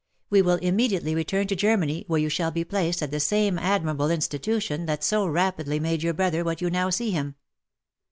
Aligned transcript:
We 0.31 0.41
will 0.41 0.55
immediately 0.55 1.13
return 1.13 1.45
to 1.45 1.55
Germany 1.55 2.05
where 2.07 2.19
you 2.19 2.27
shall 2.27 2.49
be 2.49 2.63
placed 2.63 3.03
at 3.03 3.11
the 3.11 3.19
same 3.19 3.59
admirable 3.59 4.09
institution 4.09 4.87
that 4.87 5.03
so 5.03 5.27
rapidly 5.27 5.79
made 5.79 6.01
your 6.01 6.13
brother 6.15 6.43
what 6.43 6.59
you 6.59 6.71
now 6.71 6.89
see 6.89 7.11
him. 7.11 7.35